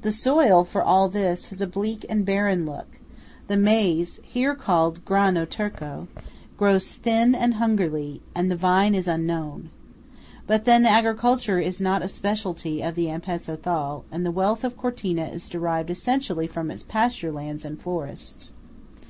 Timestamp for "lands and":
17.30-17.78